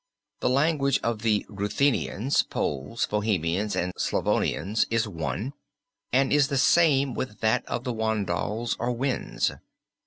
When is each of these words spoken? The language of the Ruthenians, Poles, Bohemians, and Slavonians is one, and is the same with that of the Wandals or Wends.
The 0.39 0.49
language 0.49 0.99
of 1.03 1.21
the 1.21 1.45
Ruthenians, 1.47 2.41
Poles, 2.41 3.05
Bohemians, 3.05 3.75
and 3.75 3.93
Slavonians 3.95 4.87
is 4.89 5.07
one, 5.07 5.53
and 6.11 6.33
is 6.33 6.47
the 6.47 6.57
same 6.57 7.13
with 7.13 7.41
that 7.41 7.63
of 7.67 7.83
the 7.83 7.93
Wandals 7.93 8.75
or 8.79 8.89
Wends. 8.93 9.51